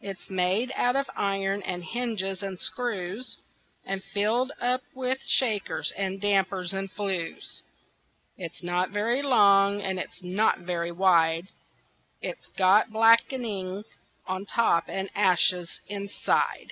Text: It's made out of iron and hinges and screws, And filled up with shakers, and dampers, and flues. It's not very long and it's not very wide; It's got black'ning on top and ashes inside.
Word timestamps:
It's 0.00 0.30
made 0.30 0.70
out 0.76 0.94
of 0.94 1.10
iron 1.16 1.60
and 1.62 1.82
hinges 1.82 2.40
and 2.40 2.56
screws, 2.60 3.38
And 3.84 4.00
filled 4.14 4.52
up 4.60 4.80
with 4.94 5.18
shakers, 5.26 5.90
and 5.96 6.20
dampers, 6.20 6.72
and 6.72 6.88
flues. 6.88 7.62
It's 8.38 8.62
not 8.62 8.90
very 8.90 9.22
long 9.22 9.80
and 9.82 9.98
it's 9.98 10.22
not 10.22 10.60
very 10.60 10.92
wide; 10.92 11.48
It's 12.20 12.46
got 12.56 12.90
black'ning 12.92 13.82
on 14.24 14.46
top 14.46 14.84
and 14.86 15.10
ashes 15.16 15.80
inside. 15.88 16.70